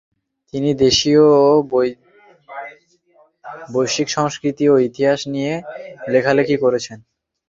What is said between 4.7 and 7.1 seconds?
ও ইতিহাস নিয়েও লেখালিখি করেছেন।